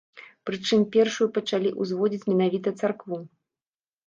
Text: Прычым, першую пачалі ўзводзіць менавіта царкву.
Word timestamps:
Прычым, 0.49 0.85
першую 0.95 1.27
пачалі 1.35 1.75
ўзводзіць 1.83 2.27
менавіта 2.33 2.75
царкву. 2.81 3.23